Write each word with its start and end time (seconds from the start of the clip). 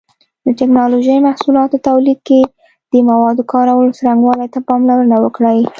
د 0.45 0.47
ټېکنالوجۍ 0.59 1.17
محصولاتو 1.27 1.83
تولید 1.87 2.19
کې 2.27 2.41
د 2.91 2.93
موادو 3.09 3.43
کارولو 3.53 3.95
څرنګوالي 3.97 4.47
ته 4.53 4.59
پاملرنه 4.69 5.17
وکړئ. 5.23 5.59